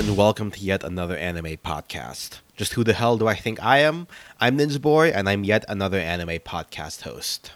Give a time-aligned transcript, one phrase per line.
[0.00, 2.40] and welcome to yet another anime podcast.
[2.56, 4.08] Just who the hell do I think I am?
[4.40, 7.52] I'm Ninja Boy, and I'm yet another anime podcast host.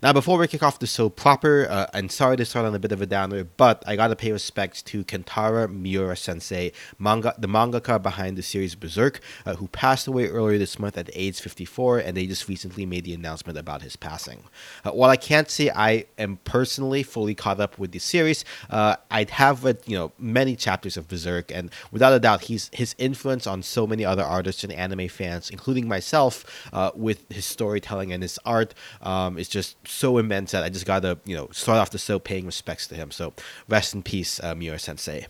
[0.00, 2.78] Now, before we kick off the show proper, uh, and sorry to start on a
[2.78, 7.48] bit of a downer, but I gotta pay respects to Kentaro Miura Sensei, manga, the
[7.48, 11.98] mangaka behind the series Berserk, uh, who passed away earlier this month at age 54,
[11.98, 14.44] and they just recently made the announcement about his passing.
[14.84, 18.94] Uh, while I can't say I am personally fully caught up with the series, uh,
[19.10, 22.94] I have read you know many chapters of Berserk, and without a doubt, he's his
[22.98, 28.12] influence on so many other artists and anime fans, including myself, uh, with his storytelling
[28.12, 31.78] and his art, um, is just so immense that I just gotta, you know, start
[31.78, 33.10] off the show paying respects to him.
[33.10, 33.32] So
[33.68, 35.26] rest in peace, uh, Miura Sensei.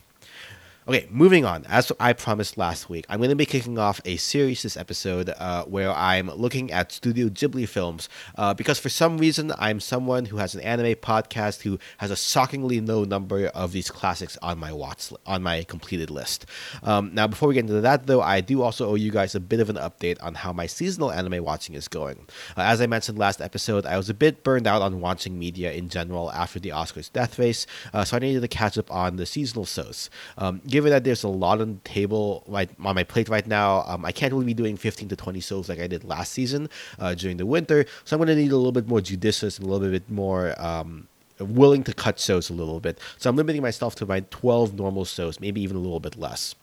[0.88, 1.66] Okay, moving on.
[1.68, 5.28] As I promised last week, I'm going to be kicking off a series this episode
[5.28, 8.08] uh, where I'm looking at Studio Ghibli films
[8.38, 12.16] uh, because for some reason I'm someone who has an anime podcast who has a
[12.16, 16.46] shockingly low number of these classics on my watch on my completed list.
[16.82, 19.40] Um, now, before we get into that, though, I do also owe you guys a
[19.40, 22.26] bit of an update on how my seasonal anime watching is going.
[22.56, 25.70] Uh, as I mentioned last episode, I was a bit burned out on watching media
[25.70, 29.16] in general after the Oscars death race, uh, so I needed to catch up on
[29.16, 30.08] the seasonal shows.
[30.38, 34.04] Um, given that there's a lot on the table on my plate right now, um,
[34.04, 37.14] I can't really be doing 15 to 20 shows like I did last season uh,
[37.14, 37.84] during the winter.
[38.04, 40.54] So I'm going to need a little bit more judicious and a little bit more.
[40.56, 41.08] Um,
[41.40, 43.00] willing to cut shows a little bit.
[43.16, 46.54] So I'm limiting myself to my 12 normal shows, maybe even a little bit less.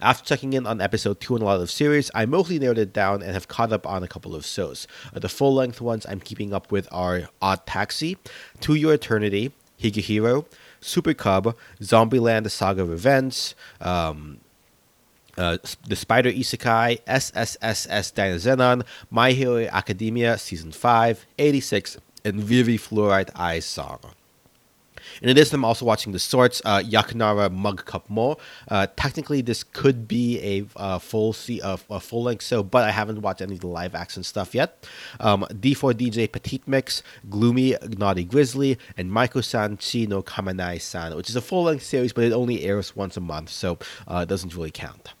[0.00, 2.92] After checking in on episode 2 in a lot of series, I mostly narrowed it
[2.92, 4.88] down and have caught up on a couple of shows.
[5.14, 8.18] Uh, the full length ones I'm keeping up with are Odd Taxi,
[8.60, 10.46] To Your Eternity, Higehiro,
[10.80, 14.38] Super Cub, Zombieland: The Saga Revenge, um,
[15.36, 23.30] uh, the Spider Isekai, SSSS Dynazenon, My Hero Academia Season 5, 86, and Vivy Fluorite
[23.34, 24.10] Eyes Saga.
[25.22, 28.38] In addition, I'm also watching the sorts uh, Yakunara Mug Cup Mo.
[28.68, 32.84] Uh, technically, this could be a uh, full see uh, a full length show, but
[32.84, 34.86] I haven't watched any of the live action stuff yet.
[35.18, 41.28] Um, D4DJ Petite Mix, Gloomy Naughty Grizzly, and Maiko San Chi no Kaminai San, which
[41.28, 44.28] is a full length series, but it only airs once a month, so uh, it
[44.28, 45.12] doesn't really count.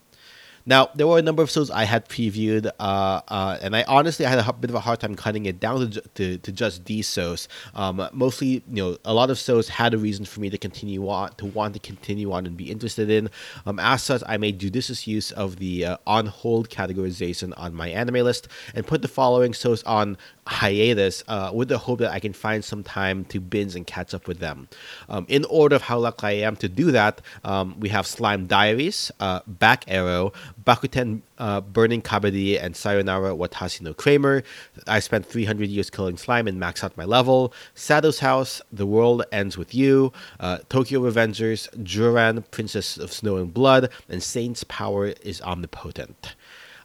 [0.66, 4.26] Now, there were a number of shows I had previewed, uh, uh, and I honestly
[4.26, 7.10] had a bit of a hard time cutting it down to, to, to just these
[7.10, 7.48] shows.
[7.74, 11.08] Um, mostly, you know, a lot of shows had a reason for me to continue
[11.08, 13.30] on, to want to continue on and be interested in.
[13.66, 17.88] Um, as such, I made judicious use of the uh, on hold categorization on my
[17.88, 20.16] anime list and put the following shows on
[20.46, 24.14] hiatus uh, with the hope that I can find some time to binge and catch
[24.14, 24.68] up with them.
[25.08, 28.46] Um, in order of how lucky I am to do that, um, we have Slime
[28.46, 30.32] Diaries, uh, Back Arrow,
[30.64, 34.42] Bakuten uh, Burning Kabaddi, and Sayonara Watashi no Cramer.
[34.86, 37.52] I spent 300 years killing slime and maxed out my level.
[37.74, 43.52] Shadows House, The World Ends With You, uh, Tokyo Revengers, Joran, Princess of Snow and
[43.52, 46.34] Blood, and Saint's Power is Omnipotent.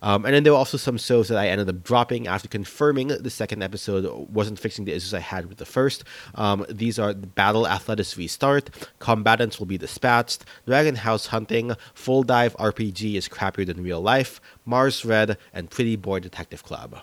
[0.01, 3.07] Um, and then there were also some shows that I ended up dropping after confirming
[3.07, 6.03] the second episode wasn't fixing the issues I had with the first.
[6.35, 8.69] Um, these are Battle Athletics Restart,
[9.00, 14.41] Combatants will be dispatched, Dragon House Hunting, Full Dive RPG is crappier than real life,
[14.66, 17.01] Mars Red, and Pretty Boy Detective Club.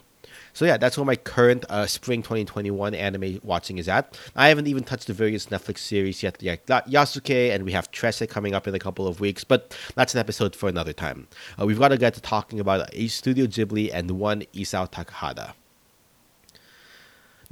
[0.53, 4.19] So yeah, that's where my current uh, spring 2021 anime watching is at.
[4.37, 8.29] I haven't even touched the various Netflix series yet, like Yasuke, and we have Trese
[8.29, 11.29] coming up in a couple of weeks, but that's an episode for another time.
[11.61, 15.55] Uh, we've got to get to talking about a Studio Ghibli and one Isao Takahata.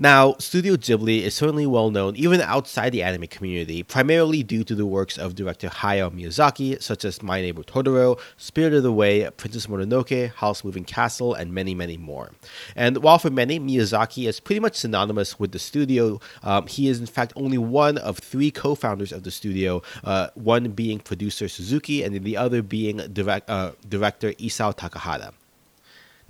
[0.02, 4.74] Now, Studio Ghibli is certainly well known even outside the anime community, primarily due to
[4.74, 9.28] the works of director Hayao Miyazaki, such as My Neighbor Totoro, Spirit of the Away,
[9.36, 12.30] Princess Mononoke, Howl's Moving Castle, and many, many more.
[12.74, 16.98] And while for many, Miyazaki is pretty much synonymous with the studio, um, he is
[16.98, 21.46] in fact only one of three co founders of the studio, uh, one being producer
[21.46, 25.34] Suzuki, and the other being direct, uh, director Isao Takahata.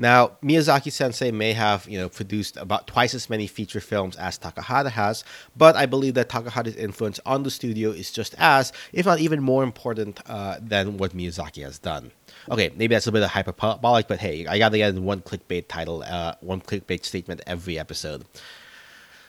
[0.01, 4.39] Now, Miyazaki Sensei may have, you know, produced about twice as many feature films as
[4.39, 5.25] Takahata has,
[5.55, 9.43] but I believe that Takahata's influence on the studio is just as, if not even
[9.43, 12.13] more important uh, than what Miyazaki has done.
[12.51, 16.03] Okay, maybe that's a bit of hyperbolic, but hey, I gotta get one clickbait title,
[16.03, 18.25] uh, one clickbait statement every episode.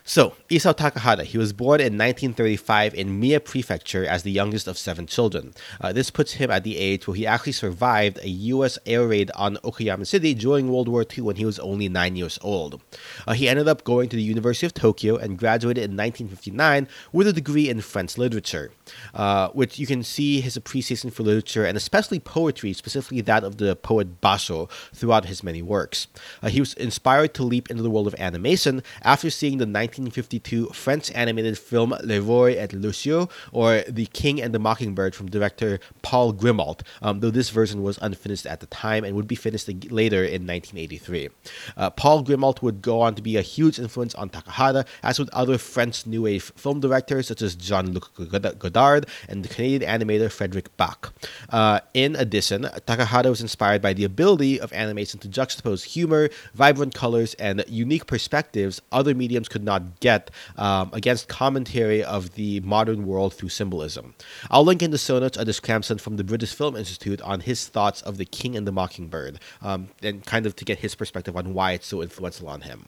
[0.03, 4.77] So, Isao Takahata, he was born in 1935 in Mie Prefecture as the youngest of
[4.77, 5.53] seven children.
[5.80, 8.80] Uh, this puts him at the age where he actually survived a U.S.
[8.88, 12.39] air raid on Okayama City during World War II when he was only nine years
[12.42, 12.81] old.
[13.27, 17.27] Uh, he ended up going to the University of Tokyo and graduated in 1959 with
[17.27, 18.71] a degree in French literature,
[19.13, 23.57] uh, which you can see his appreciation for literature and especially poetry, specifically that of
[23.57, 26.07] the poet Basho, throughout his many works.
[26.42, 29.65] Uh, he was inspired to leap into the world of animation after seeing the
[29.97, 35.29] 1952 French animated film Le Roi et l'Oiseau, or The King and the Mockingbird from
[35.29, 39.35] director Paul Grimault, um, though this version was unfinished at the time and would be
[39.35, 41.29] finished later in 1983.
[41.77, 45.29] Uh, Paul Grimault would go on to be a huge influence on Takahata, as would
[45.31, 48.11] other French New Wave film directors such as Jean-Luc
[48.59, 51.07] Godard and the Canadian animator Frederick Back.
[51.49, 56.94] Uh, in addition, Takahata was inspired by the ability of animation to juxtapose humor, vibrant
[56.94, 63.06] colors, and unique perspectives other mediums could not get um, against commentary of the modern
[63.06, 64.13] world through symbolism.
[64.50, 67.68] I'll link in the show notes a description from the British Film Institute on his
[67.68, 71.38] thoughts of The King and the Mockingbird, um, and kind of to get his perspective
[71.38, 72.88] on why it's so influential on him.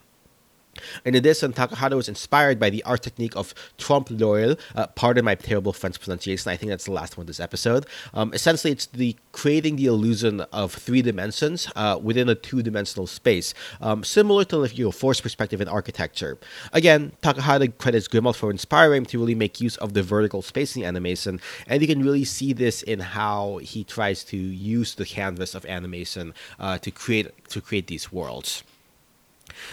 [1.06, 4.56] In addition, Takahata was inspired by the art technique of trompe l'oeil.
[4.76, 6.52] Uh, pardon my terrible French pronunciation.
[6.52, 7.86] I think that's the last one this episode.
[8.14, 13.54] Um, essentially, it's the creating the illusion of three dimensions uh, within a two-dimensional space,
[13.82, 16.38] um, similar to you know, force perspective in architecture.
[16.72, 20.86] Again, Takahata credits Grimault for inspiring him to really make use of the vertical spacing
[20.86, 25.56] animation, and you can really see this in how he tries to use the canvas
[25.56, 28.64] of animation uh, to create to create these worlds.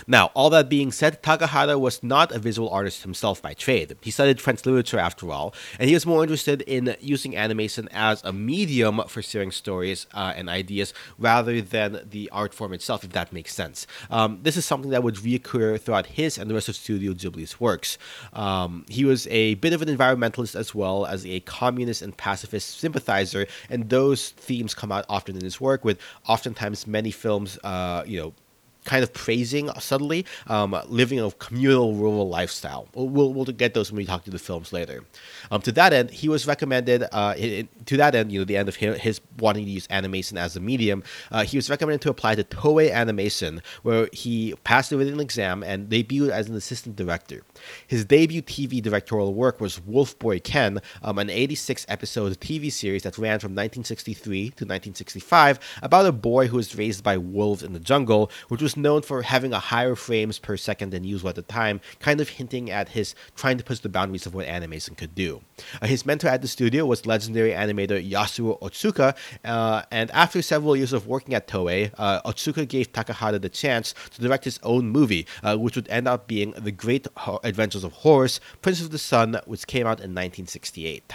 [0.06, 3.97] Now, all that being said, Takahata was not a visual artist himself by trade.
[4.00, 8.23] He studied French literature after all, and he was more interested in using animation as
[8.25, 13.12] a medium for sharing stories uh, and ideas rather than the art form itself, if
[13.12, 13.87] that makes sense.
[14.11, 17.61] Um, this is something that would reoccur throughout his and the rest of Studio Ghibli's
[17.61, 17.99] works.
[18.33, 22.79] Um, he was a bit of an environmentalist as well as a communist and pacifist
[22.79, 28.03] sympathizer, and those themes come out often in his work, with oftentimes many films, uh,
[28.06, 28.33] you know,
[28.91, 32.89] kind of praising subtly um, living a communal rural lifestyle.
[32.93, 35.05] We'll, we'll, get those when we talk to the films later.
[35.53, 37.05] Um, to that end, he was recommended.
[37.13, 40.37] Uh, to that end, you know, the end of his, his wanting to use animation
[40.39, 44.91] as a medium, uh, he was recommended to apply to Toei Animation, where he passed
[44.91, 47.43] with an exam and debuted as an assistant director.
[47.87, 53.05] His debut TV directorial work was Wolf Boy Ken, um, an 86 episode TV series
[53.05, 57.73] that ran from 1963 to 1965 about a boy who was raised by wolves in
[57.73, 61.37] the jungle, which was known for having a higher frames per second than usual at
[61.37, 64.94] the time, kind of hinting at his trying to push the boundaries of what animation
[64.94, 65.43] could do.
[65.81, 70.77] Uh, his mentor at the studio was legendary animator Yasuo Otsuka, uh, and after several
[70.77, 74.88] years of working at Toei, uh, Otsuka gave Takahata the chance to direct his own
[74.88, 77.06] movie, uh, which would end up being The Great
[77.44, 81.12] Adventures of Horus, Prince of the Sun, which came out in 1968.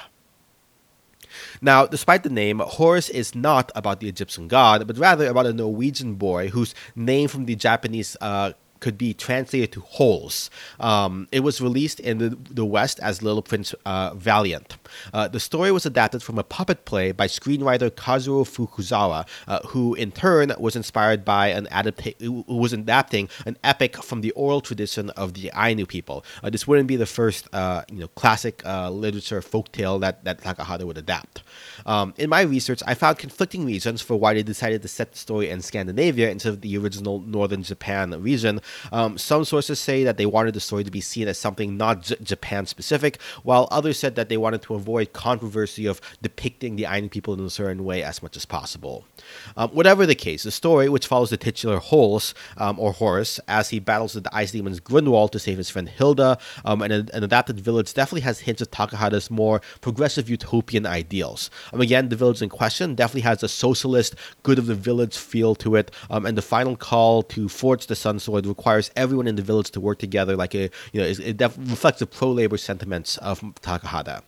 [1.62, 5.54] Now, despite the name, Horus is not about the Egyptian god, but rather about a
[5.54, 10.50] Norwegian boy whose name from the Japanese uh, could be translated to Hols.
[10.80, 14.78] Um, it was released in the, the West as Little Prince uh, Valiant.
[15.14, 19.94] Uh, the story was adapted from a puppet play by screenwriter Kazuo Fukazawa, uh, who
[19.96, 24.62] in turn was inspired by an adapta- who was adapting an epic from the oral
[24.62, 26.24] tradition of the Ainu people.
[26.44, 30.42] Uh, this wouldn't be the first, uh, you know, classic uh, literature folktale that that
[30.42, 31.44] Takahata would adapt.
[31.86, 35.18] Um, in my research, I found conflicting reasons for why they decided to set the
[35.18, 38.62] story in Scandinavia instead of the original northern Japan region.
[38.92, 42.02] Um, some sources say that they wanted the story to be seen as something not
[42.04, 46.86] J- Japan specific, while others said that they wanted to avoid controversy of depicting the
[46.86, 49.06] Ainu people in a certain way as much as possible.
[49.58, 53.70] Um, whatever the case, the story, which follows the titular Horus, um, or Horus, as
[53.70, 57.24] he battles with the ice demons Grunwald to save his friend Hilda, um, and an,
[57.24, 61.50] adapted village definitely has hints of Takahata's more progressive utopian ideals.
[61.74, 65.56] Um, again, the village in question definitely has a socialist, good of the village feel
[65.56, 69.36] to it, um, and the final call to forge the Sun Sword requires everyone in
[69.36, 73.18] the village to work together like a, you know, it, def- reflects the pro-labor sentiments
[73.18, 74.22] of Takahata.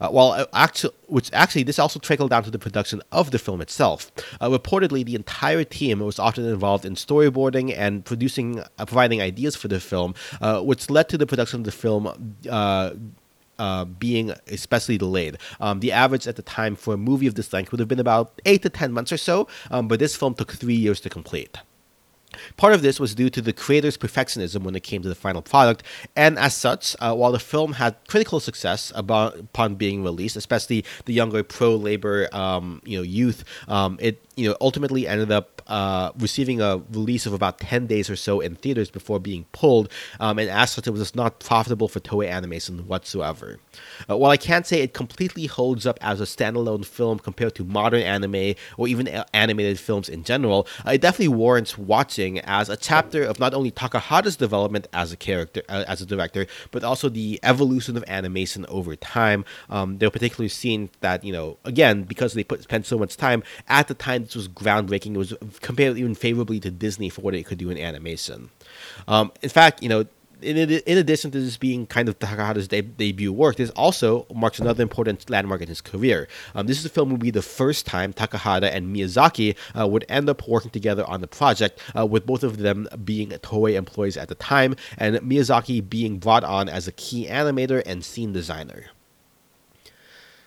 [0.00, 3.38] Uh, while uh, actually, which actually this also trickled down to the production of the
[3.38, 4.10] film itself.
[4.40, 9.54] Uh, reportedly, the entire team was often involved in storyboarding and producing, uh, providing ideas
[9.56, 12.36] for the film, uh, which led to the production of the film.
[12.48, 12.90] Uh,
[13.58, 15.38] uh, being especially delayed.
[15.60, 18.00] Um, the average at the time for a movie of this length would have been
[18.00, 21.10] about eight to ten months or so, um, but this film took three years to
[21.10, 21.58] complete.
[22.56, 25.42] Part of this was due to the creator's perfectionism when it came to the final
[25.42, 25.82] product,
[26.16, 30.84] and as such, uh, while the film had critical success about, upon being released, especially
[31.04, 36.12] the younger pro-labor, um, you know, youth, um, it you know ultimately ended up uh,
[36.18, 40.38] receiving a release of about 10 days or so in theaters before being pulled, um,
[40.38, 43.58] and as such, it was just not profitable for Toei Animation whatsoever.
[44.08, 47.64] Uh, while I can't say it completely holds up as a standalone film compared to
[47.64, 52.68] modern anime or even a- animated films in general, uh, it definitely warrants watching as
[52.68, 56.84] a chapter of not only Takahata's development as a character, uh, as a director, but
[56.84, 59.44] also the evolution of animation over time.
[59.70, 63.16] Um, there were particularly scenes that, you know, again, because they put, spent so much
[63.16, 65.14] time, at the time this was groundbreaking.
[65.14, 68.50] It was compared even favorably to Disney for what it could do in animation.
[69.08, 70.06] Um, in fact, you know,
[70.42, 74.58] in, in addition to this being kind of Takahata's de- debut work, this also marks
[74.58, 76.28] another important landmark in his career.
[76.54, 80.04] Um, this is a film will be the first time Takahata and Miyazaki uh, would
[80.08, 84.16] end up working together on the project, uh, with both of them being Toei employees
[84.16, 88.86] at the time, and Miyazaki being brought on as a key animator and scene designer.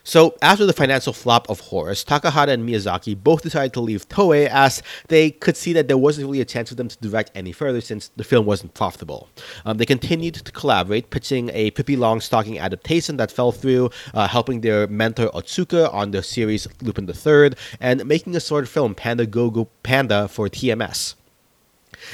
[0.07, 4.47] So, after the financial flop of Horus, Takahata and Miyazaki both decided to leave Toei
[4.47, 7.51] as they could see that there wasn't really a chance for them to direct any
[7.51, 9.29] further since the film wasn't profitable.
[9.65, 14.61] Um, they continued to collaborate, pitching a Pippi Longstocking adaptation that fell through, uh, helping
[14.61, 19.49] their mentor Otsuka on the series Lupin III, and making a short film Panda Go
[19.49, 21.15] Go Panda for TMS.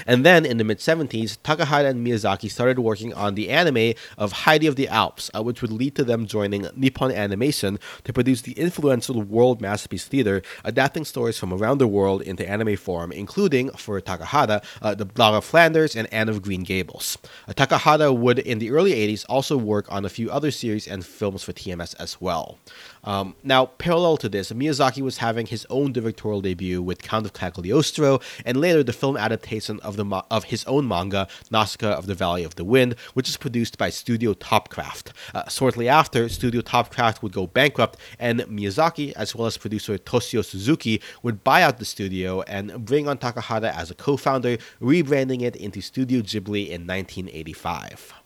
[0.05, 4.31] And then in the mid 70s, Takahata and Miyazaki started working on the anime of
[4.31, 8.41] Heidi of the Alps, uh, which would lead to them joining Nippon Animation to produce
[8.41, 13.69] the influential World Masterpiece Theater, adapting stories from around the world into anime form, including,
[13.71, 17.17] for Takahata, uh, The Ballad of Flanders and Anne of Green Gables.
[17.47, 21.05] Uh, Takahata would, in the early 80s, also work on a few other series and
[21.05, 22.57] films for TMS as well.
[23.03, 27.33] Um, now, parallel to this, Miyazaki was having his own directorial debut with Count of
[27.33, 32.15] Cagliostro, and later the film adaptation of the of his own manga, Nausicaa of the
[32.15, 35.11] Valley of the Wind, which is produced by Studio Topcraft.
[35.33, 40.43] Uh, shortly after, Studio Topcraft would go bankrupt, and Miyazaki, as well as producer Toshio
[40.43, 45.55] Suzuki, would buy out the studio and bring on Takahata as a co-founder, rebranding it
[45.55, 48.20] into Studio Ghibli in 1985.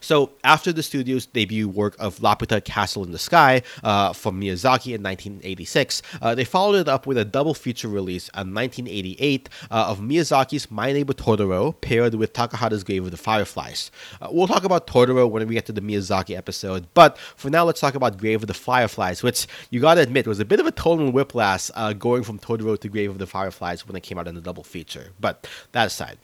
[0.00, 4.94] So after the studio's debut work of Laputa Castle in the Sky uh, from Miyazaki
[4.94, 9.86] in 1986, uh, they followed it up with a double feature release in 1988 uh,
[9.88, 13.90] of Miyazaki's My Neighbor Totoro paired with Takahata's Grave of the Fireflies.
[14.20, 17.64] Uh, we'll talk about Totoro when we get to the Miyazaki episode, but for now
[17.64, 20.66] let's talk about Grave of the Fireflies, which you gotta admit was a bit of
[20.66, 24.18] a tonal whiplash uh, going from Totoro to Grave of the Fireflies when it came
[24.18, 25.12] out in the double feature.
[25.20, 26.18] But that aside.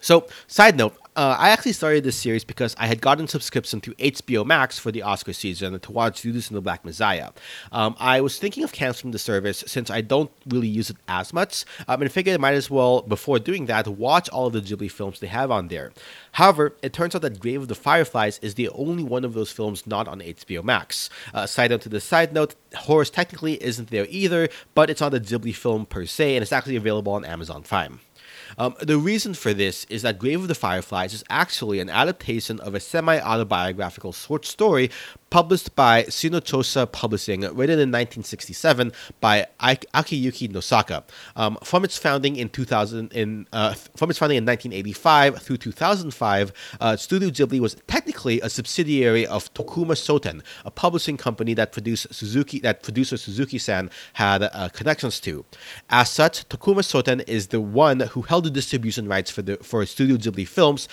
[0.00, 3.90] So, side note, uh, I actually started this series because I had gotten subscription to
[3.94, 7.30] HBO Max for the Oscar season to watch Judas and the Black Messiah.
[7.72, 11.32] Um, I was thinking of canceling the service since I don't really use it as
[11.32, 14.60] much, um, and figured I might as well, before doing that, watch all of the
[14.60, 15.92] Ghibli films they have on there.
[16.32, 19.50] However, it turns out that Grave of the Fireflies is the only one of those
[19.50, 21.10] films not on HBO Max.
[21.34, 25.14] Uh, side note to the side note, Horus technically isn't there either, but it's not
[25.14, 27.98] a Ghibli film per se, and it's actually available on Amazon Prime.
[28.56, 32.60] Um, the reason for this is that Grave of the Fireflies is actually an adaptation
[32.60, 34.90] of a semi autobiographical short story
[35.30, 41.04] published by Shinchosha Publishing, written in 1967 by Akiyuki Nosaka.
[41.36, 46.52] Um, from its founding in 2000, in uh, from its founding in 1985 through 2005,
[46.80, 52.12] uh, Studio Ghibli was technically a subsidiary of Tokuma Shoten, a publishing company that produced
[52.12, 55.44] Suzuki that producer Suzuki-san had uh, connections to.
[55.90, 59.84] As such, Tokuma Shoten is the one who held the distribution rights for the for
[59.86, 60.88] Studio Ghibli films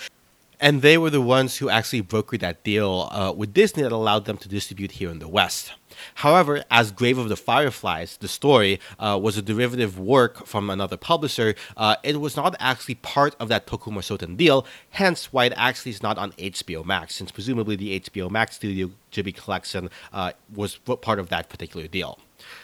[0.60, 4.24] and they were the ones who actually brokered that deal uh, with Disney that allowed
[4.24, 5.72] them to distribute here in the West.
[6.16, 10.96] However, as Grave of the Fireflies, the story uh, was a derivative work from another
[10.96, 15.54] publisher, uh, it was not actually part of that Tokuma Shoten deal, hence why it
[15.56, 20.32] actually is not on HBO Max, since presumably the HBO Max Studio Ghibli collection uh,
[20.54, 22.18] was part of that particular deal.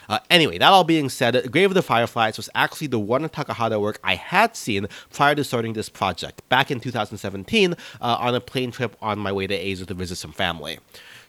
[0.09, 3.81] Uh, anyway, that all being said, Grave of the Fireflies was actually the one Takahata
[3.81, 8.41] work I had seen prior to starting this project back in 2017 uh, on a
[8.41, 10.79] plane trip on my way to Asia to visit some family.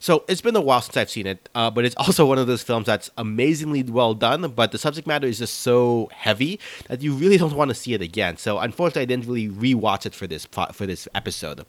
[0.03, 2.45] So it's been a while since I've seen it, uh, but it's also one of
[2.45, 7.01] those films that's amazingly well done, but the subject matter is just so heavy that
[7.01, 8.35] you really don't want to see it again.
[8.35, 11.65] So unfortunately, I didn't really rewatch it for this for this episode.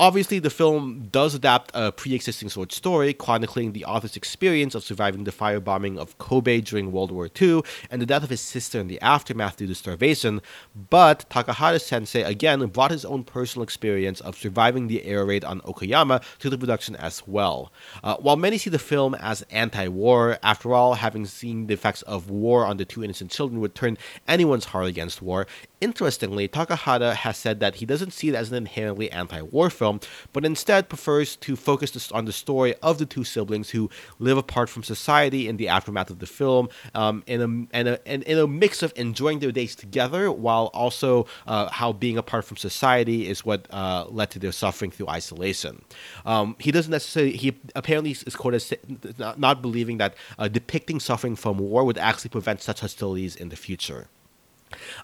[0.00, 4.82] Obviously, the film does adapt a pre existing short story chronicling the author's experience of
[4.82, 8.80] surviving the firebombing of Kobe during World War II and the death of his sister
[8.80, 10.42] in the aftermath due to starvation.
[10.90, 15.60] But Takahata sensei again brought his own personal experience of surviving the air raid on
[15.60, 17.72] Okayama to the production as well.
[18.02, 22.02] Uh, while many see the film as anti war, after all, having seen the effects
[22.02, 23.96] of war on the two innocent children would turn
[24.26, 25.46] anyone's heart against war,
[25.84, 30.00] Interestingly, Takahata has said that he doesn't see it as an inherently anti war film,
[30.32, 34.70] but instead prefers to focus on the story of the two siblings who live apart
[34.70, 38.46] from society in the aftermath of the film, um, in, a, in, a, in a
[38.46, 43.44] mix of enjoying their days together while also uh, how being apart from society is
[43.44, 45.84] what uh, led to their suffering through isolation.
[46.24, 51.36] Um, he doesn't necessarily, he apparently is quoted as not, believing that uh, depicting suffering
[51.36, 54.08] from war would actually prevent such hostilities in the future.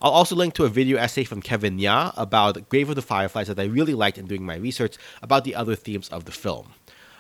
[0.02, 3.48] I'll also link to a video essay from Kevin Ya about Grave of the Fireflies
[3.48, 6.74] that I really liked in doing my research about the other themes of the film.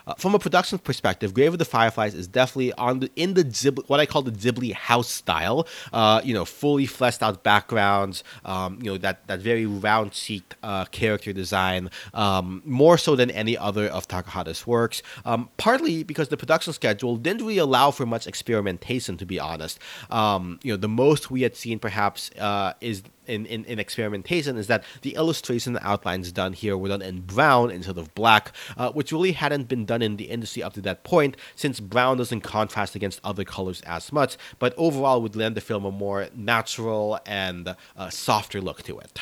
[0.06, 3.44] Uh, from a production perspective, Grave of the Fireflies is definitely on the in the
[3.44, 5.66] Ghibli, what I call the Ghibli house style.
[5.92, 8.24] Uh, you know, fully fleshed out backgrounds.
[8.44, 13.30] Um, you know that that very round cheeked uh, character design, um, more so than
[13.30, 15.02] any other of Takahata's works.
[15.24, 19.78] Um, partly because the production schedule didn't really allow for much experimentation, to be honest.
[20.10, 24.56] Um, you know, the most we had seen perhaps uh, is in, in, in, experimentation
[24.56, 28.52] is that the illustration the outlines done here were done in brown instead of black,
[28.76, 32.16] uh, which really hadn't been done in the industry up to that point, since brown
[32.16, 36.28] doesn't contrast against other colors as much, but overall would lend the film a more
[36.34, 39.20] natural and uh, softer look to it.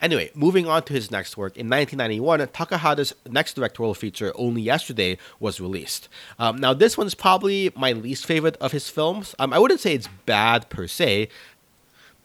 [0.00, 1.56] Anyway, moving on to his next work.
[1.56, 6.08] In 1991, Takahata's next directorial feature, Only Yesterday, was released.
[6.38, 9.34] Um, now, this one's probably my least favorite of his films.
[9.38, 11.28] Um, I wouldn't say it's bad per se,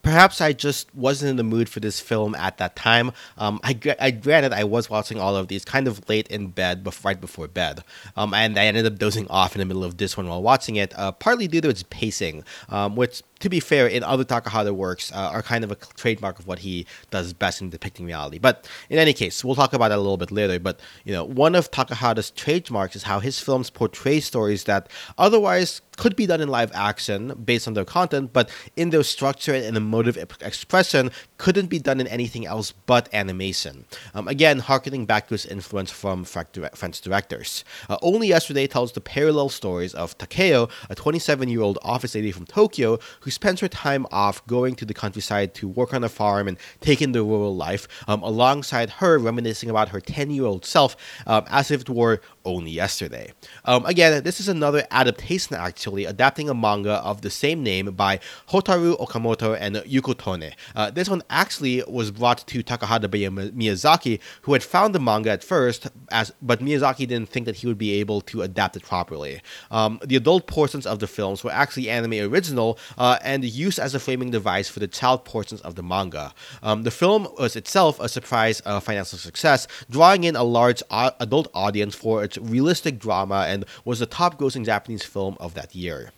[0.03, 3.11] perhaps I just wasn't in the mood for this film at that time.
[3.37, 6.87] Um, I, I granted I was watching all of these kind of late in bed,
[7.03, 7.83] right before bed,
[8.15, 10.75] um, and I ended up dozing off in the middle of this one while watching
[10.75, 14.71] it, uh, partly due to its pacing, um, which to be fair, in other Takahata
[14.71, 18.39] works uh, are kind of a trademark of what he does best in depicting reality.
[18.39, 20.57] But in any case, we'll talk about that a little bit later.
[20.59, 25.81] But you know, one of Takahata's trademarks is how his films portray stories that otherwise
[25.97, 29.77] could be done in live action based on their content, but in their structure and
[29.77, 33.85] emotive expression couldn't be done in anything else but animation.
[34.13, 37.65] Um, again, harkening back to his influence from French directors.
[37.89, 42.31] Uh, Only Yesterday tells the parallel stories of Taeko, a 27 year old office lady
[42.31, 46.09] from Tokyo who spends her time off going to the countryside to work on a
[46.09, 50.45] farm and take in the rural life, um, alongside her reminiscing about her 10 year
[50.45, 50.95] old self
[51.27, 53.33] um, as if it were only yesterday.
[53.65, 58.19] Um, again, this is another adaptation actually, adapting a manga of the same name by
[58.49, 60.51] Hotaru Okamoto and Yuko Tone.
[60.75, 65.31] Uh, this one actually was brought to Takahata by Miyazaki, who had found the manga
[65.31, 68.83] at first, as but Miyazaki didn't think that he would be able to adapt it
[68.83, 69.41] properly.
[69.71, 73.95] Um, the adult portions of the films were actually anime original uh, and used as
[73.95, 76.33] a framing device for the child portions of the manga.
[76.61, 81.11] Um, the film was itself a surprise uh, financial success, drawing in a large uh,
[81.19, 85.75] adult audience for its realistic drama and was the top grossing Japanese film of that
[85.75, 86.11] year.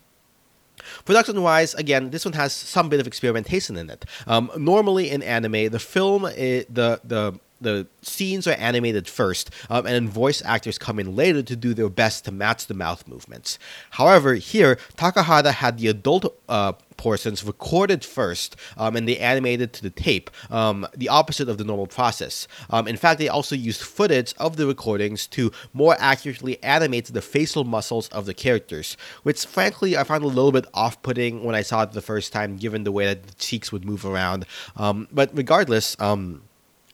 [1.04, 4.04] Production wise, again, this one has some bit of experimentation in it.
[4.26, 9.94] Um, normally in anime, the film, the the the scenes are animated first, um, and
[9.94, 13.58] then voice actors come in later to do their best to match the mouth movements.
[13.90, 19.82] However, here Takahata had the adult uh, portions recorded first um, and they animated to
[19.82, 22.48] the tape, um, the opposite of the normal process.
[22.70, 27.22] Um, in fact, they also used footage of the recordings to more accurately animate the
[27.22, 31.54] facial muscles of the characters, which frankly I found a little bit off putting when
[31.54, 34.46] I saw it the first time, given the way that the cheeks would move around.
[34.76, 36.42] Um, but regardless, um,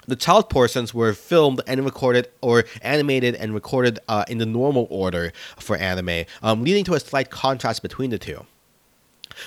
[0.07, 4.87] the child portions were filmed and recorded or animated and recorded uh, in the normal
[4.91, 8.45] order for anime, um, leading to a slight contrast between the two.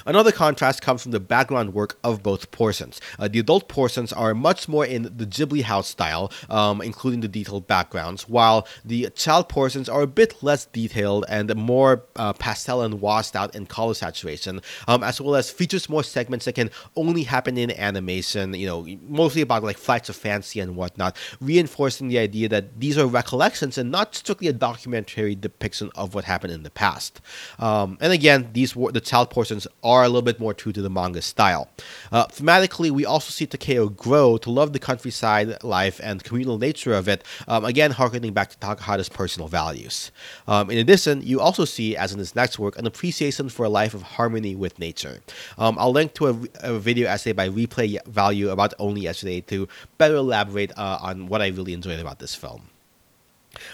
[0.06, 3.00] Another contrast comes from the background work of both portions.
[3.19, 7.28] Uh, the adult portions are much more in the Ghibli house style, um, including the
[7.28, 12.82] detailed backgrounds, while the child portions are a bit less detailed and more uh, pastel
[12.82, 16.69] and washed out in color saturation, um, as well as features more segments that can
[16.95, 22.08] only happen in animation, you know, mostly about like flights of fancy and whatnot, reinforcing
[22.08, 26.54] the idea that these are recollections and not strictly a documentary depiction of what happened
[26.54, 27.21] in the past.
[27.60, 30.82] Um, and again, these were the child portions are a little bit more true to
[30.82, 31.69] the manga style.
[32.12, 36.93] Uh, thematically, we also see Taeko grow to love the countryside life and communal nature
[36.93, 40.12] of it, um, again, harkening back to Takahata's personal values.
[40.48, 43.69] Um, in addition, you also see, as in his next work, an appreciation for a
[43.69, 45.21] life of harmony with nature.
[45.58, 49.67] Um, I'll link to a, a, video essay by Replay Value about Only Yesterday to
[49.98, 52.69] better elaborate uh, on what I really enjoyed about this film.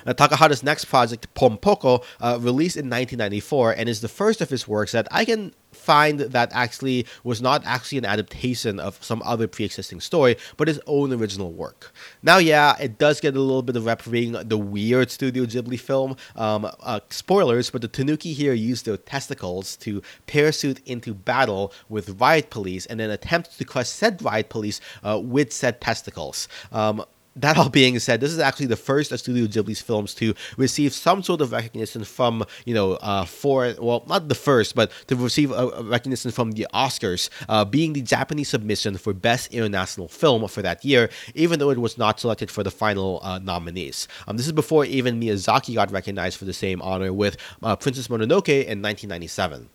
[0.06, 4.68] Now, Takahata's next project, Pompoko, uh, released in 1994 and is the first of his
[4.68, 9.48] works that I can find that actually was not actually an adaptation of some other
[9.48, 11.94] pre-existing story, but his own original work.
[12.22, 16.18] Now, yeah, it does get a little bit of rep the weird Studio Ghibli film.
[16.36, 22.20] Um, uh, spoilers, but the Tanuki here used their testicles to parachute into battle with
[22.20, 26.48] riot police and then attempt to crush said riot police uh, with said testicles.
[26.72, 30.34] Um, that all being said, this is actually the first of Studio Ghibli's films to
[30.58, 34.92] receive some sort of recognition from, you know, uh, for, well, not the first, but
[35.08, 40.08] to receive a, recognition from the Oscars, uh, being the Japanese submission for Best International
[40.08, 44.08] Film for that year, even though it was not selected for the final uh, nominees.
[44.28, 48.08] Um, this is before even Miyazaki got recognized for the same honor with uh, Princess
[48.10, 49.70] Mononoke in 1997.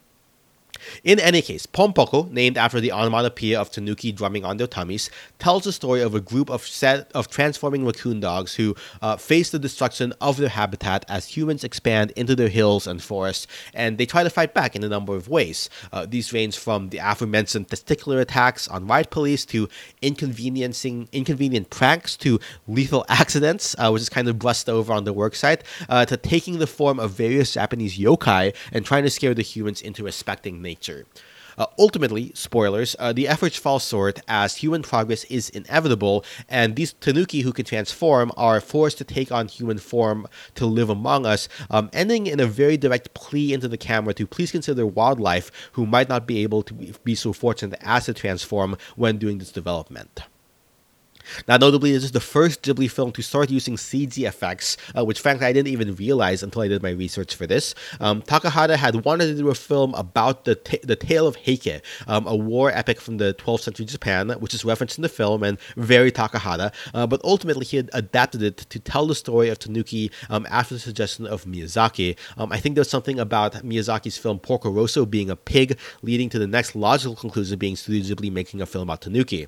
[1.04, 5.64] In any case, Pompoko, named after the onomatopoeia of tanuki drumming on their tummies, tells
[5.64, 9.58] the story of a group of set of transforming raccoon dogs who uh, face the
[9.58, 14.22] destruction of their habitat as humans expand into their hills and forests, and they try
[14.22, 15.68] to fight back in a number of ways.
[15.92, 19.68] Uh, these range from the aforementioned testicular attacks on riot police to
[20.02, 25.14] inconveniencing inconvenient pranks to lethal accidents, uh, which is kind of brushed over on the
[25.14, 29.42] worksite, uh, to taking the form of various Japanese yokai and trying to scare the
[29.42, 31.07] humans into respecting nature.
[31.59, 36.92] Uh, ultimately, spoilers, uh, the efforts fall short as human progress is inevitable, and these
[36.94, 41.48] tanuki who can transform are forced to take on human form to live among us,
[41.70, 45.87] um, ending in a very direct plea into the camera to please consider wildlife who
[45.87, 50.20] might not be able to be so fortunate as to transform when doing this development.
[51.48, 55.20] Now, notably, this is the first Ghibli film to start using CG effects, uh, which
[55.20, 57.74] frankly I didn't even realize until I did my research for this.
[58.00, 62.26] Um, Takahata had wanted to do a film about the the tale of Heike, um,
[62.26, 65.58] a war epic from the 12th century Japan, which is referenced in the film and
[65.76, 66.72] very Takahata.
[66.94, 70.74] Uh, but ultimately, he had adapted it to tell the story of Tanuki um, after
[70.74, 72.16] the suggestion of Miyazaki.
[72.36, 76.38] Um, I think there's something about Miyazaki's film Porco Rosso being a pig, leading to
[76.38, 79.46] the next logical conclusion being Studio Ghibli making a film about Tanuki.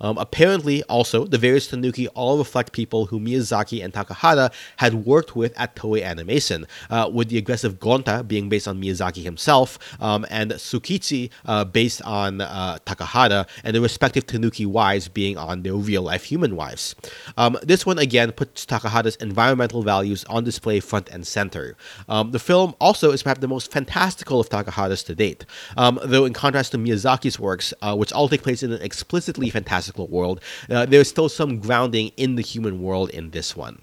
[0.00, 5.36] Um, apparently, also the various tanuki all reflect people who Miyazaki and Takahata had worked
[5.36, 10.26] with at Toei Animation, uh, with the aggressive Gonta being based on Miyazaki himself, um,
[10.30, 15.74] and Tsukichi uh, based on uh, Takahata, and the respective tanuki wives being on their
[15.74, 16.94] real life human wives.
[17.36, 21.76] Um, this one again puts Takahata's environmental values on display front and center.
[22.08, 25.44] Um, the film also is perhaps the most fantastical of Takahata's to date,
[25.76, 29.50] um, though in contrast to Miyazaki's works, uh, which all take place in an explicitly
[29.50, 33.80] fantastical world, uh, there's there's still some grounding in the human world in this one.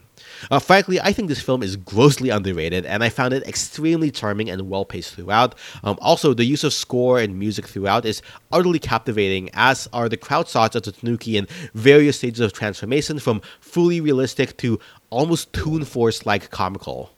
[0.52, 4.50] Uh, frankly, I think this film is grossly underrated, and I found it extremely charming
[4.50, 5.56] and well paced throughout.
[5.84, 10.18] Um, also, the use of score and music throughout is utterly captivating, as are the
[10.18, 15.52] crowd shots of the Tanuki in various stages of transformation, from fully realistic to almost
[15.52, 17.10] Toon Force like comical.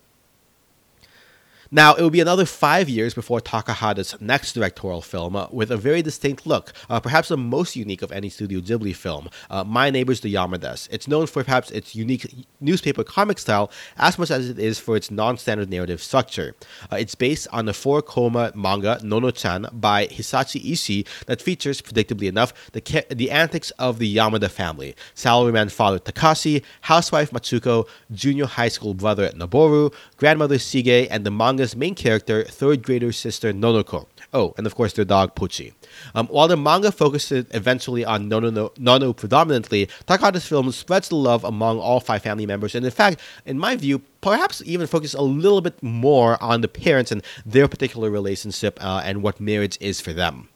[1.72, 5.76] Now, it will be another five years before Takahata's next directorial film uh, with a
[5.76, 9.90] very distinct look, uh, perhaps the most unique of any Studio Ghibli film, uh, My
[9.90, 10.88] Neighbors the Yamadas.
[10.92, 14.96] It's known for perhaps its unique newspaper comic style as much as it is for
[14.96, 16.56] its non standard narrative structure.
[16.90, 22.30] Uh, it's based on the four koma manga Nono-chan by Hisaichi Ishii that features, predictably
[22.30, 28.46] enough, the, ca- the antics of the Yamada family salaryman father Takashi, housewife Matsuko, junior
[28.46, 33.52] high school brother Noboru, grandmother Shige, and the manga manga's main character, third grader sister
[33.52, 34.06] Nonoko.
[34.32, 35.74] Oh, and of course their dog Pochi.
[36.14, 41.44] Um, while the manga focuses eventually on Nono, Nono predominantly, Takahata's film spreads the love
[41.44, 45.22] among all five family members, and in fact, in my view, perhaps even focus a
[45.22, 50.00] little bit more on the parents and their particular relationship uh, and what marriage is
[50.00, 50.50] for them.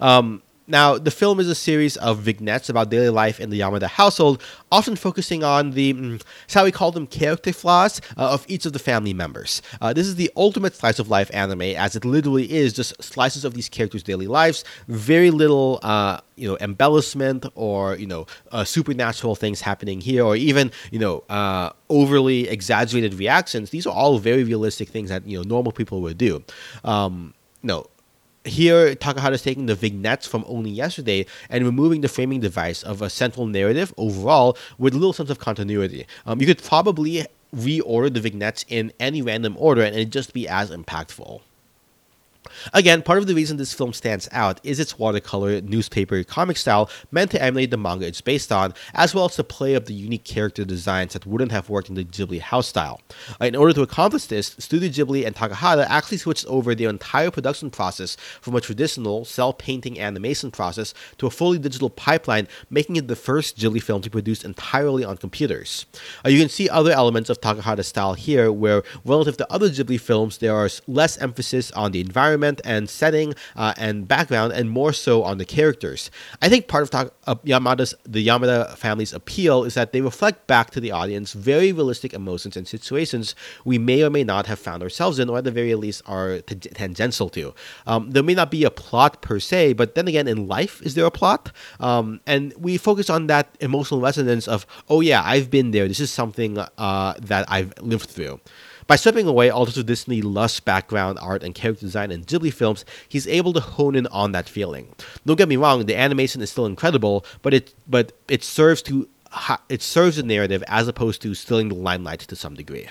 [0.00, 3.88] Um, now, the film is a series of vignettes about daily life in the Yamada
[3.88, 8.64] household, often focusing on the, mm, shall we call them, character flaws uh, of each
[8.64, 9.60] of the family members.
[9.80, 13.44] Uh, this is the ultimate slice of life anime, as it literally is just slices
[13.44, 18.62] of these characters' daily lives, very little, uh, you know, embellishment or you know, uh,
[18.62, 23.70] supernatural things happening here, or even you know, uh, overly exaggerated reactions.
[23.70, 26.44] These are all very realistic things that you know normal people would do.
[26.84, 27.86] Um, no,
[28.44, 33.02] here, Takahata is taking the vignettes from only yesterday and removing the framing device of
[33.02, 36.06] a central narrative overall with little sense of continuity.
[36.26, 40.48] Um, you could probably reorder the vignettes in any random order and it'd just be
[40.48, 41.42] as impactful.
[42.72, 46.90] Again, part of the reason this film stands out is its watercolor newspaper comic style
[47.10, 49.94] meant to emulate the manga it's based on, as well as the play of the
[49.94, 53.00] unique character designs that wouldn't have worked in the Ghibli house style.
[53.40, 57.70] In order to accomplish this, Studio Ghibli and Takahata actually switched over their entire production
[57.70, 63.08] process from a traditional cel painting animation process to a fully digital pipeline, making it
[63.08, 65.86] the first Ghibli film to be produced entirely on computers.
[66.24, 70.00] Uh, you can see other elements of Takahata's style here, where relative to other Ghibli
[70.00, 74.70] films, there is less emphasis on the environment environment and setting uh, and background, and
[74.70, 76.10] more so on the characters.
[76.40, 80.46] I think part of ta- uh, Yamada's the Yamada family's appeal is that they reflect
[80.46, 84.58] back to the audience very realistic emotions and situations we may or may not have
[84.58, 87.54] found ourselves in, or at the very least are t- tangential to.
[87.86, 90.94] Um, there may not be a plot per se, but then again, in life, is
[90.94, 91.52] there a plot?
[91.80, 95.86] Um, and we focus on that emotional resonance of, oh yeah, I've been there.
[95.88, 98.40] This is something uh, that I've lived through.
[98.92, 102.84] By stripping away all of Disney lush background art and character design in Ghibli films,
[103.08, 104.94] he's able to hone in on that feeling.
[105.24, 109.08] Don't get me wrong, the animation is still incredible, but it but it serves to
[109.70, 112.90] it serves the narrative as opposed to stealing the limelight to some degree.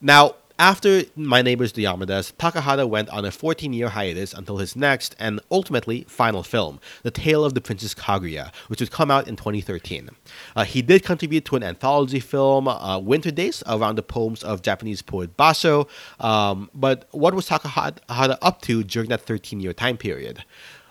[0.00, 4.76] Now, After My Neighbors the Yamadas, Takahata went on a 14 year hiatus until his
[4.76, 9.26] next and ultimately final film, The Tale of the Princess Kaguya, which would come out
[9.26, 10.10] in 2013.
[10.54, 14.60] Uh, he did contribute to an anthology film, uh, Winter Days, around the poems of
[14.60, 15.88] Japanese poet Basho.
[16.22, 20.44] Um, but what was Takahata up to during that 13 year time period?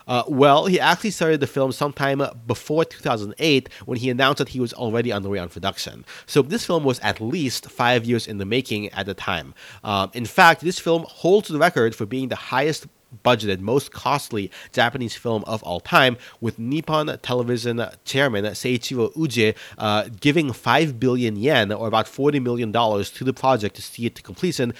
[0.06, 4.60] Uh, well, he actually started the film sometime before 2008 when he announced that he
[4.60, 6.04] was already underway on production.
[6.26, 9.54] So this film was at least five years in the making at the time.
[9.84, 12.86] Uh, in fact, this film holds the record for being the highest
[13.24, 20.08] budgeted, most costly Japanese film of all time, with Nippon Television chairman Seiichiro Ujiie uh,
[20.20, 24.22] giving 5 billion yen, or about $40 million, to the project to see it to
[24.22, 24.74] completion,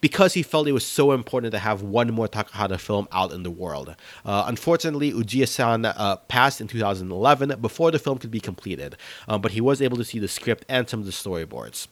[0.00, 3.42] because he felt it was so important to have one more Takahata film out in
[3.42, 3.94] the world.
[4.24, 9.52] Uh, unfortunately, Ujiie-san uh, passed in 2011 before the film could be completed, um, but
[9.52, 11.88] he was able to see the script and some of the storyboards.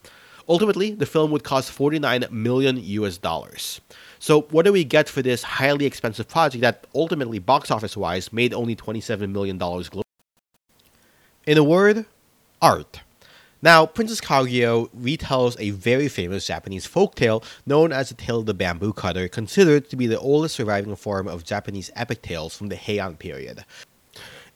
[0.49, 3.81] Ultimately, the film would cost 49 million US dollars.
[4.19, 8.31] So, what do we get for this highly expensive project that ultimately, box office wise,
[8.31, 10.03] made only $27 million globally?
[11.45, 12.05] In a word,
[12.61, 13.01] art.
[13.61, 18.45] Now, Princess Kaguya retells a very famous Japanese folk tale known as the Tale of
[18.45, 22.69] the Bamboo Cutter, considered to be the oldest surviving form of Japanese epic tales from
[22.69, 23.65] the Heian period.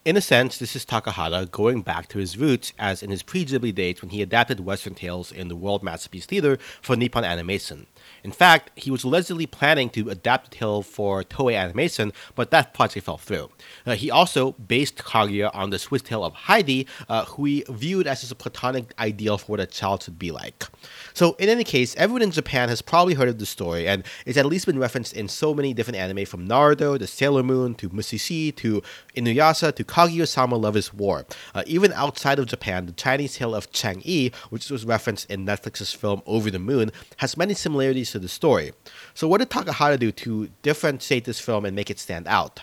[0.05, 3.73] In a sense, this is Takahata going back to his roots as in his pre-Ghibli
[3.73, 7.87] days when he adapted Western tales in the World Masterpiece Theater for Nippon Animation.
[8.23, 12.73] In fact, he was allegedly planning to adapt the tale for Toei Animation, but that
[12.73, 13.49] project fell through.
[13.85, 18.07] Uh, he also based Kaguya on the Swiss tale of Heidi, uh, who he viewed
[18.07, 20.65] as his platonic ideal for what a child should be like.
[21.13, 24.37] So, in any case, everyone in Japan has probably heard of the story, and it's
[24.37, 27.89] at least been referenced in so many different anime from Naruto to Sailor Moon to
[27.89, 28.81] Mushishi to
[29.15, 31.25] Inuyasha to Kaguya-sama Love is War.
[31.53, 35.93] Uh, even outside of Japan, the Chinese tale of Chang'e, which was referenced in Netflix's
[35.93, 38.71] film Over the Moon, has many similarities to the story.
[39.13, 42.61] So, what did Takahata do to differentiate this film and make it stand out?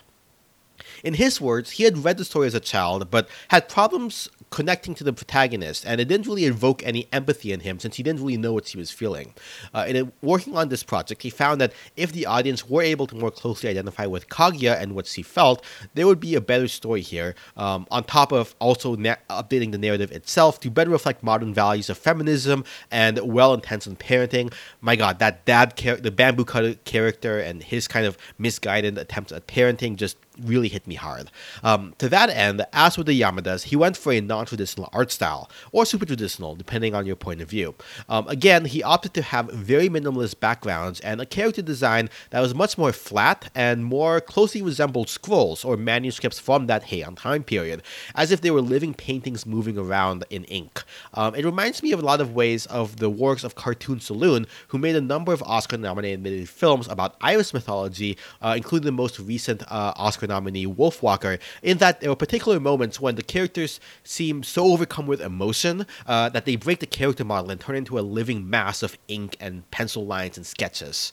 [1.05, 4.95] In his words, he had read the story as a child, but had problems connecting
[4.95, 8.21] to the protagonist, and it didn't really evoke any empathy in him since he didn't
[8.21, 9.35] really know what he was feeling.
[9.75, 13.15] Uh, in working on this project, he found that if the audience were able to
[13.15, 17.03] more closely identify with Kaguya and what she felt, there would be a better story
[17.03, 21.53] here, um, on top of also na- updating the narrative itself to better reflect modern
[21.53, 24.53] values of feminism and well intentioned parenting.
[24.81, 29.33] My god, that dad, char- the bamboo cutter character, and his kind of misguided attempts
[29.33, 31.31] at parenting just really hit me hard.
[31.63, 35.11] Um, to that end, as with the Yamadas, he went for a non traditional art
[35.11, 37.75] style, or super traditional, depending on your point of view.
[38.09, 42.55] Um, again, he opted to have very minimalist backgrounds and a character design that was
[42.55, 47.83] much more flat and more closely resembled scrolls or manuscripts from that Heian time period,
[48.15, 50.83] as if they were living paintings moving around in ink.
[51.15, 54.47] Um, it reminds me of a lot of ways of the works of Cartoon Saloon,
[54.69, 59.19] who made a number of Oscar nominated films about Irish mythology, uh, including the most
[59.19, 64.43] recent uh, Oscar nominee Wolfwalker, in that there were particular moments when the characters seem
[64.43, 68.01] so overcome with emotion uh, that they break the character model and turn into a
[68.01, 71.13] living mass of ink and pencil lines and sketches.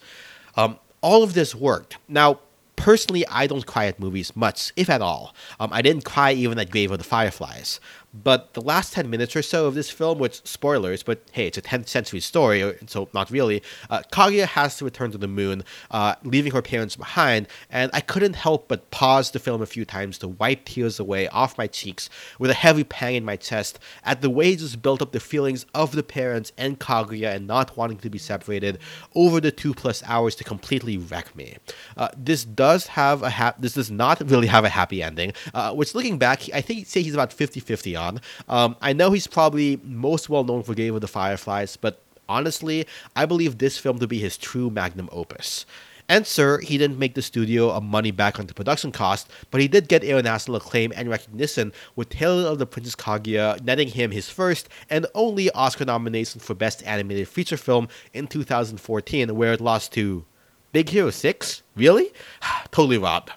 [0.56, 1.98] Um, all of this worked.
[2.08, 2.40] Now,
[2.76, 5.36] personally, I don't cry at movies much, if at all.
[5.60, 7.80] Um, I didn't cry even at Grave of the Fireflies.
[8.24, 11.58] But the last 10 minutes or so of this film, which, spoilers, but hey, it's
[11.58, 15.64] a 10th century story, so not really, uh, Kaguya has to return to the moon,
[15.92, 19.84] uh, leaving her parents behind, and I couldn't help but pause the film a few
[19.84, 23.80] times to wipe tears away off my cheeks with a heavy pang in my chest
[24.04, 27.76] at the way just built up the feelings of the parents and Kaguya and not
[27.76, 28.80] wanting to be separated
[29.14, 31.58] over the two plus hours to completely wreck me.
[31.98, 35.74] Uh, this does have a ha- this does not really have a happy ending, uh,
[35.74, 38.22] which looking back, I think say he's about 50 50 on on.
[38.48, 42.86] Um, I know he's probably most well known for Grave of the Fireflies, but honestly,
[43.16, 45.66] I believe this film to be his true magnum opus.
[46.08, 49.60] And sir, he didn't make the studio a money back on the production cost, but
[49.60, 54.12] he did get international acclaim and recognition with Tale of the Princess Kaguya netting him
[54.12, 59.62] his first and only Oscar nomination for Best Animated Feature Film in 2014, where it
[59.62, 60.26] lost to
[60.72, 61.64] Big Hero 6?
[61.76, 62.12] Really?
[62.72, 63.32] totally robbed.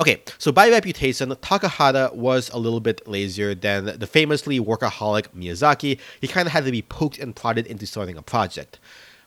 [0.00, 5.98] Okay, so by reputation, Takahata was a little bit lazier than the famously workaholic Miyazaki.
[6.20, 8.78] He kind of had to be poked and prodded into starting a project.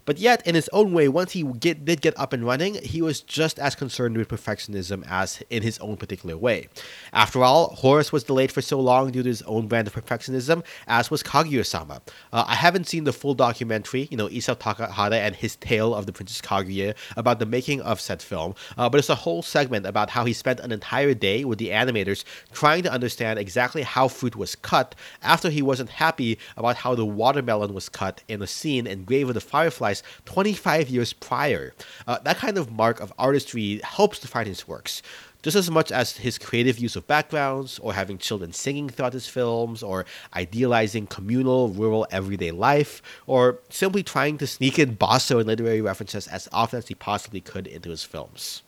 [0.06, 3.02] But yet, in his own way, once he get, did get up and running, he
[3.02, 6.70] was just as concerned with perfectionism as in his own particular way.
[7.12, 10.64] After all, Horus was delayed for so long due to his own brand of perfectionism,
[10.88, 12.02] as was Kaguya-sama.
[12.32, 16.06] Uh, I haven't seen the full documentary, you know, Isao Takahata and his tale of
[16.06, 19.86] the Princess Kaguya about the making of said film, uh, but it's a whole segment
[19.88, 24.08] about how he spent an entire day with the animators trying to understand exactly how
[24.08, 28.48] fruit was cut after he wasn't happy about how the watermelon was cut in a
[28.48, 31.74] scene in Grave of the Fireflies realized 25 years prior.
[32.08, 35.02] Uh, that kind of mark of artistry helps define his works
[35.44, 39.28] just as much as his creative use of backgrounds, or having children singing throughout his
[39.28, 40.04] films, or
[40.34, 46.28] idealizing communal, rural, everyday life, or simply trying to sneak in Basho and literary references
[46.28, 48.64] as often as he possibly could into his films.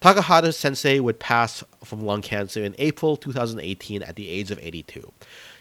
[0.00, 5.12] Takahata sensei would pass from lung cancer in April 2018 at the age of 82.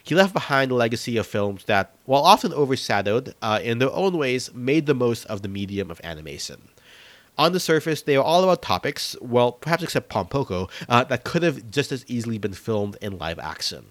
[0.07, 4.17] He left behind a legacy of films that, while often overshadowed, uh, in their own
[4.17, 6.69] ways made the most of the medium of animation.
[7.37, 11.43] On the surface, they are all about topics, well, perhaps except Pom uh, that could
[11.43, 13.85] have just as easily been filmed in live action.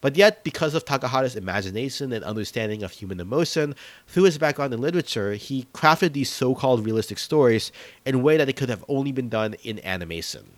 [0.00, 3.76] But yet, because of Takahata's imagination and understanding of human emotion,
[4.08, 7.70] through his background in literature, he crafted these so called realistic stories
[8.04, 10.54] in a way that it could have only been done in animation.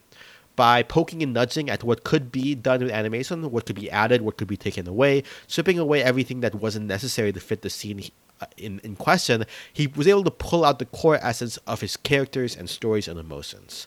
[0.57, 4.23] By poking and nudging at what could be done with animation, what could be added,
[4.23, 8.05] what could be taken away, stripping away everything that wasn't necessary to fit the scene
[8.41, 11.97] uh, in, in question, he was able to pull out the core essence of his
[11.97, 13.87] characters and stories and emotions.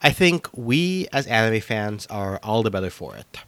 [0.00, 3.38] I think we as anime fans are all the better for it.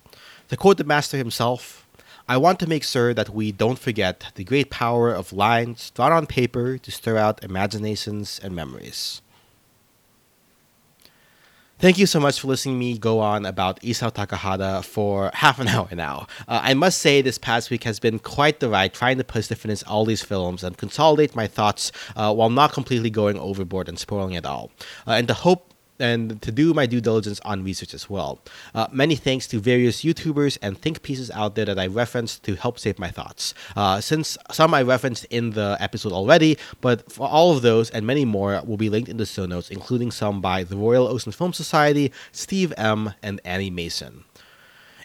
[0.49, 1.87] To quote the master himself,
[2.29, 6.13] I want to make sure that we don't forget the great power of lines drawn
[6.13, 9.21] on paper to stir out imaginations and memories.
[11.85, 15.69] Thank you so much for listening me go on about Isao Takahata for half an
[15.69, 16.27] hour now.
[16.49, 19.49] Uh, I must say, this past week has been quite the ride trying to push
[19.49, 23.91] to finish all these films and consolidate my thoughts uh, while not completely going overboard
[23.91, 24.71] and spoiling it all.
[25.07, 28.41] Uh, and the hope and to do my due diligence on research as well.
[28.75, 32.55] Uh, many thanks to various YouTubers and think pieces out there that I referenced to
[32.57, 33.55] help save my thoughts.
[33.77, 38.07] Uh, since some I referenced in the episode already, but for all of those and
[38.07, 41.33] many more will be linked in the show notes, including some by the Royal Ocean
[41.33, 44.25] Film Society, Steve M., and Annie Mason.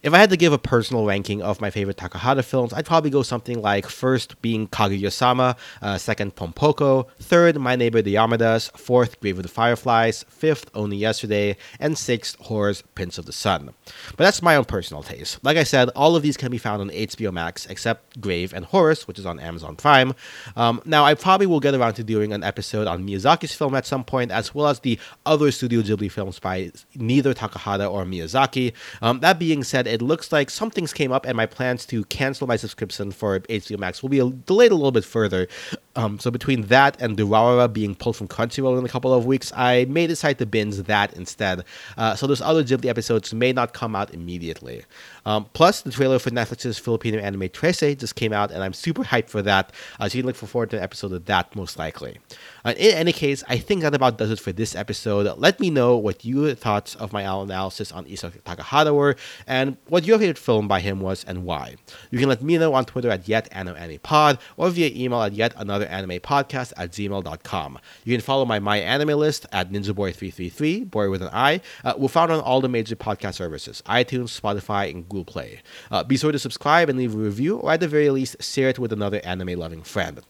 [0.01, 3.09] If I had to give a personal ranking of my favorite Takahata films, I'd probably
[3.09, 9.19] go something like first being Kaguya-sama, uh, second Pompoko, third My Neighbor the Yamadas, fourth
[9.19, 13.71] Grave of the Fireflies, fifth Only Yesterday, and sixth Horus Prince of the Sun.
[14.15, 15.43] But that's my own personal taste.
[15.43, 18.63] Like I said, all of these can be found on HBO Max except Grave and
[18.65, 20.13] Horus, which is on Amazon Prime.
[20.55, 23.85] Um, now, I probably will get around to doing an episode on Miyazaki's film at
[23.85, 28.73] some point, as well as the other Studio Ghibli films by neither Takahata or Miyazaki.
[29.01, 32.05] Um, that being said, it looks like some things came up, and my plans to
[32.05, 35.47] cancel my subscription for HBO Max will be delayed a little bit further.
[35.95, 39.51] Um, so between that and Durarara being pulled from Crunchyroll in a couple of weeks,
[39.55, 41.65] I may decide to binge that instead.
[41.97, 44.85] Uh, so those other Ghibli episodes may not come out immediately.
[45.29, 49.03] Um, plus, the trailer for Netflix's Filipino anime Trese just came out, and I'm super
[49.03, 49.71] hyped for that.
[49.99, 52.17] Uh, so you can look forward to an episode of that most likely.
[52.65, 55.37] Uh, in any case, I think that about does it for this episode.
[55.37, 60.03] Let me know what your thoughts of my analysis on Isao Takahata were, and what
[60.03, 61.75] your favorite film by him was, and why.
[62.09, 66.91] You can let me know on Twitter at YetAnoAnimePod, or via email at YetAnotherAnimePodcast at
[66.91, 67.79] gmail.com.
[68.03, 71.61] You can follow my My Anime list at NinjaBoy333, boy with an I.
[71.83, 75.61] Uh, we're found on all the major podcast services iTunes, Spotify, and Google Google Play.
[75.91, 78.69] Uh, be sure to subscribe and leave a review, or at the very least, share
[78.69, 80.21] it with another anime loving friend.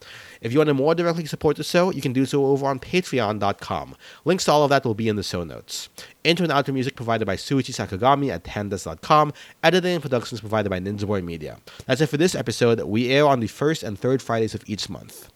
[0.42, 2.80] If you want to more directly support the show, you can do so over on
[2.80, 3.96] patreon.com.
[4.26, 5.90] Links to all of that will be in the show notes.
[6.24, 9.34] Intro and outro music provided by Suichi Sakagami at pandas.com.
[9.64, 11.60] Editing and productions provided by Ninja Boy Media.
[11.86, 12.82] That's it for this episode.
[12.82, 15.30] We air on the first and third Fridays of each month.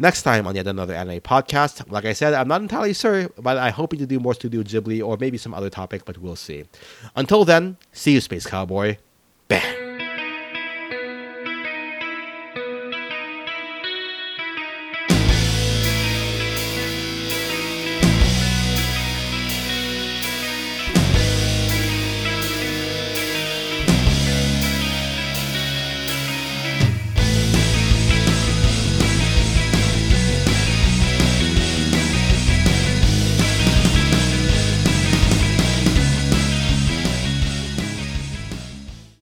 [0.00, 3.58] Next time on yet another anime podcast, like I said, I'm not entirely sure, but
[3.58, 6.64] I'm hoping to do more Studio Ghibli or maybe some other topic, but we'll see.
[7.16, 8.96] Until then, see you, Space Cowboy.